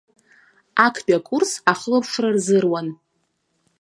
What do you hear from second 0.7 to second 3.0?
Актәи акурс ахылаԥшра рзыруан.